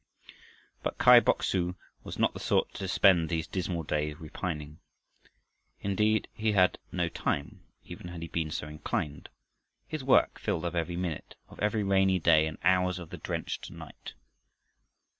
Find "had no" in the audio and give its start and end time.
6.53-7.07